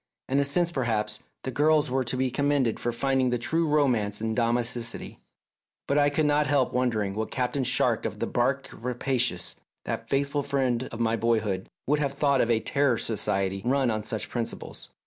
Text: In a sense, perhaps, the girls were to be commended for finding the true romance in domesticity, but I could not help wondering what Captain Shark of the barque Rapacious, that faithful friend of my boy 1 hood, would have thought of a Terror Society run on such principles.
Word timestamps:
In 0.27 0.39
a 0.39 0.43
sense, 0.43 0.71
perhaps, 0.71 1.19
the 1.43 1.51
girls 1.51 1.91
were 1.91 2.03
to 2.05 2.17
be 2.17 2.31
commended 2.31 2.79
for 2.79 2.91
finding 2.91 3.29
the 3.29 3.37
true 3.37 3.67
romance 3.67 4.19
in 4.19 4.33
domesticity, 4.33 5.19
but 5.87 5.95
I 5.99 6.09
could 6.09 6.25
not 6.25 6.47
help 6.47 6.73
wondering 6.73 7.13
what 7.13 7.29
Captain 7.29 7.63
Shark 7.63 8.03
of 8.03 8.17
the 8.17 8.25
barque 8.25 8.71
Rapacious, 8.73 9.57
that 9.85 10.09
faithful 10.09 10.41
friend 10.41 10.85
of 10.91 10.99
my 10.99 11.15
boy 11.15 11.37
1 11.37 11.39
hood, 11.43 11.69
would 11.85 11.99
have 11.99 12.13
thought 12.15 12.41
of 12.41 12.49
a 12.49 12.59
Terror 12.59 12.97
Society 12.97 13.61
run 13.63 13.91
on 13.91 14.01
such 14.01 14.27
principles. 14.27 14.89